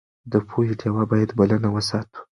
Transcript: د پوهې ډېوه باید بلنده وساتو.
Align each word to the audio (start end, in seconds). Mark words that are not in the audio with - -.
د 0.31 0.33
پوهې 0.49 0.73
ډېوه 0.79 1.03
باید 1.11 1.29
بلنده 1.39 1.69
وساتو. 1.71 2.19